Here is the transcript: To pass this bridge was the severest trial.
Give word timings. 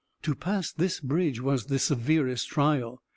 To 0.23 0.33
pass 0.33 0.71
this 0.71 0.99
bridge 0.99 1.39
was 1.41 1.65
the 1.67 1.77
severest 1.77 2.47
trial. 2.49 3.03